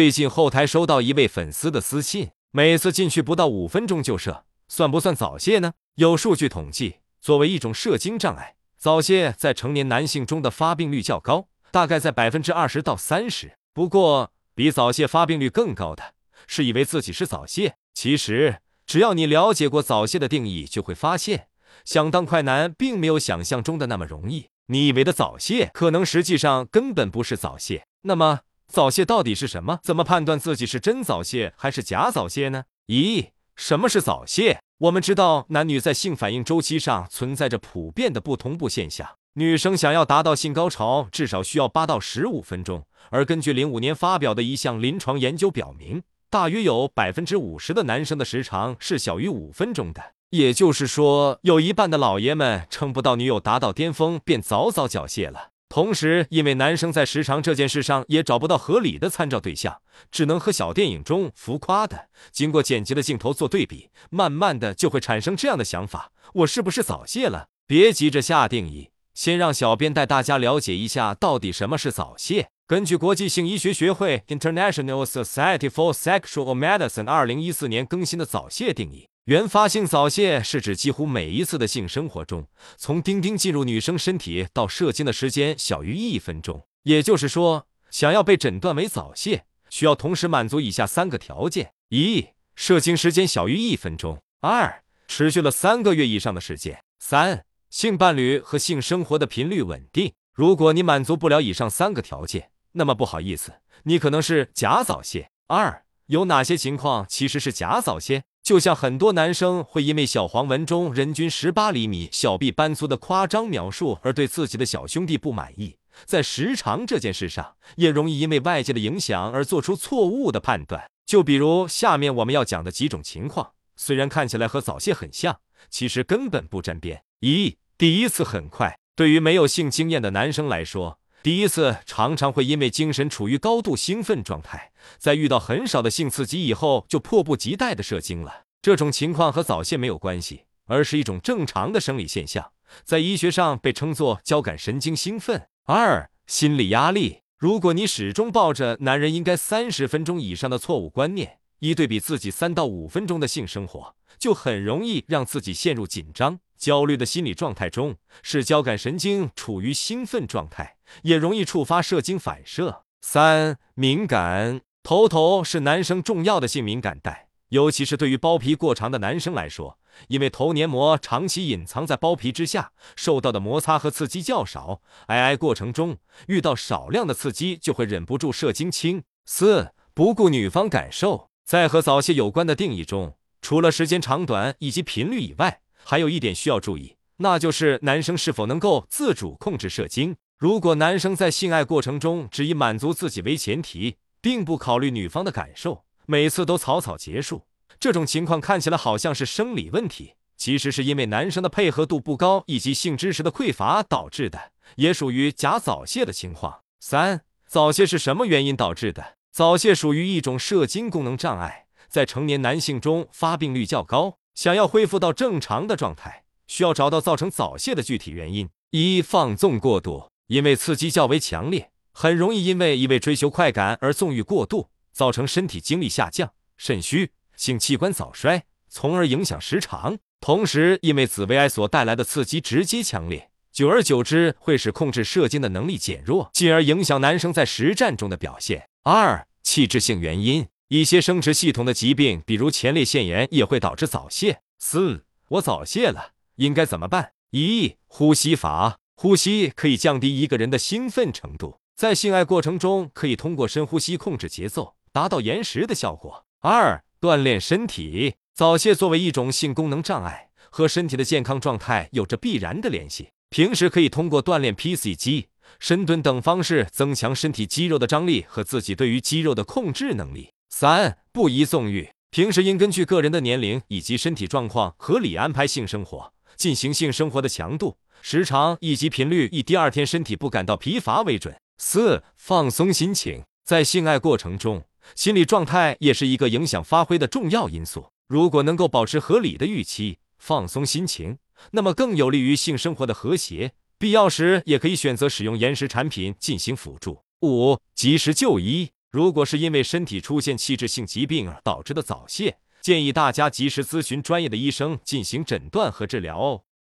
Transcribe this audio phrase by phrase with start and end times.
[0.00, 5.74] 最近后台收到一位粉丝的私信，每次进去不到五分钟就射，算不算早泄呢？
[5.96, 13.52] 有数据统计，作为一种射精障碍，早泄在成年男性中的发病率较高，大概在百分之二十到三十。
[13.74, 16.14] 不过，比早泄发病率更高的
[16.46, 17.74] 是以为自己是早泄。
[17.92, 21.48] 其实，只要你了解过早泄的定义，就会发现，
[21.84, 24.46] 想当快男并没有想象中的那么容易。
[24.68, 27.84] 你以为的早泄，可能实际上根本不是早泄。
[28.04, 28.40] 那么，
[28.70, 29.80] 早泄到底是什么？
[29.82, 32.64] 怎么判断自己是真早泄还是假早泄呢？
[32.86, 34.60] 咦，什么是早泄？
[34.78, 39.06] 我们知道，男女在性反应周期上存在着普遍的不同步现象。
[39.34, 42.84] 女生想要达到性高潮，至少需要八到十五分钟。
[43.10, 50.00] 而根据零五年发表的一项临床研究表明，大约有百分之五十的男生的时长是小于五分钟的。
[50.30, 55.49] 也就是说，有一半的老爷们撑不到女友达到巅峰，便早早缴械了。
[55.70, 67.46] 同时，因为男生在时长这件事上也找不到合理的参照对象，只能和小电影中浮夸的、经过剪辑的镜头做对比，慢慢的就会产生这样的想法：我是不是早泄了？
[67.68, 72.48] 别急着下定义，先让小编带大家了解一下到底什么是早泄。
[72.66, 79.09] 根据国际性医学学会 （International Society for Sexual Medicine） 二零一四年更新的早泄定义。
[79.30, 86.66] 原发性早泄是指几乎每一次的性生活中，从丁丁进入女生身体到射精的时间小于一分钟。
[86.82, 100.12] 也就是说，想要被诊断为早泄，需要同时满足以下三个条件：一、射精时间小于一分钟；二、持续了三个月以上的时间；三、性伴侣和性生活的频率稳定。
[100.34, 103.52] 如果你满足不了以上三个条件，那么不好意思，
[103.84, 105.30] 你可能是假早泄。
[105.46, 108.24] 二、有哪些情况其实是假早泄？
[108.42, 120.90] 就像很多男生会因为小黄文中人均十八厘米、小臂般粗的夸张描述而对自己的小兄弟不满意，在时长这件事上，也容易因为外界的影响而做出错误的判断。
[121.06, 125.38] 就比如下面我们要讲的几种情况，虽然看起来和早泄很像，
[125.68, 127.04] 其实根本不沾边。
[127.20, 138.44] 一、第一次很快，对于没有性经验的男生来说，第一次常常会因为精神处于高度兴奋状态，在遇到很少的性刺激以后，就迫不及待的射精了。
[138.62, 142.52] 这种情况和早泄没有关系，而是一种正常的生理现象，
[142.84, 145.46] 在医学上被称作交感神经兴奋。
[145.64, 147.20] 二、心理压力。
[147.36, 160.76] 如果你始终抱着男人应该三十分钟以上的错误观念，一对比自己三到五分钟的性生活，就很容易让自己陷入紧张、焦虑的心理状态中，使交感神经处于兴奋状态。
[161.02, 162.82] 也容易触发射精反射。
[163.00, 169.78] 三、敏感头头是男生重要的性敏感带，尤其是对于包皮过长的男生来说，
[170.08, 179.02] 因为头黏膜长期隐藏在包皮之下，受到的摩擦和刺激较少，挨挨过程中遇到少量的刺激就会忍不住射精轻。
[179.24, 190.16] 四、不顾女方感受，在和早泄有关的定义中，除了时间长短以及频率以外，还有一点需要注意，那就是男生是否能够自主控制射精。
[190.38, 197.44] 如果男生在性爱过程中只以满足自己为前提，并不考虑女方的感受，每次都草草结束，
[197.78, 206.60] 这种情况看起来好像是生理问题，其实是因为男生的配合度不高以及性知识的匮乏导致的，也属于假早泄的情况。
[206.78, 209.16] 三、早泄是什么原因导致的？
[209.30, 214.19] 早泄属于一种射精功能障碍，在成年男性中发病率较高。
[214.34, 218.48] 想要恢复到正常的状态，需要找到造成早泄的具体原因。
[218.70, 220.10] 一、放纵过度。
[220.28, 229.98] 因为刺激较为强烈，很容易因为一味追求快感而纵欲过度，造成身体精力下降、肾虚、性器官早衰，从而影响时长。
[230.20, 238.68] 同时，因为紫薇艾所带来的刺激直接强烈，久而久之会使控制射精的能力减弱，进而影响男生在实战中的表现。
[238.84, 244.42] 二、器质性原因，一些生殖系统的疾病，比如前列腺炎，也会导致早泄。
[244.60, 247.10] 四、我早泄了，应该怎么办？
[247.32, 248.78] 一、呼吸法。
[248.94, 256.24] 呼吸可以降低一个人的兴奋程度，在性爱过程中可以通过深呼吸控制节奏，达到延时的效果。
[256.38, 258.14] 二、锻炼身体。
[258.32, 263.08] 早泄作为一种性功能障碍，和身体的健康状态有着必然的联系。
[263.28, 265.26] 平时可以通过锻炼 PC 肌、
[265.58, 270.30] 深蹲等方式增强身体肌肉的张力和自己对于肌肉的控制能力。
[270.50, 271.90] 三、不宜纵欲。
[272.10, 277.78] 平时应根据个人的年龄以及身体状况合理安排性生活，进行性生活的强度。
[278.02, 281.34] 时长以及频率以第二天身体不感到疲乏为准。
[281.56, 284.64] 四、放松心情，在性爱过程中，
[284.96, 287.86] 心理状态也是一个影响发挥的重要因素。
[288.08, 291.18] 如果能够保持合理的预期，放松心情，
[291.52, 293.52] 那么更有利于性生活的和谐。
[293.78, 297.00] 必要时也可以选择使用延时产品进行辅助。
[297.22, 306.42] 五、及时就医，如果是因为身体出现器质性疾病而导致的早泄，建议大家及时咨询专业的医生进行诊断和治疗哦。